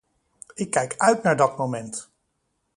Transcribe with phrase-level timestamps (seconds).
[0.53, 2.09] Ik kijk uit naar dat moment!